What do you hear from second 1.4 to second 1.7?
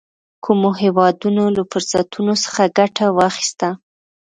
له